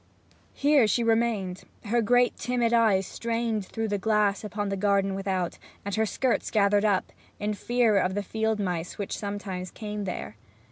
[0.55, 5.59] Here she remained, her great timid eyes strained through the glass upon the garden without,
[5.85, 10.37] and her skirts gathered up, in fear of the field mice which sometimes came there.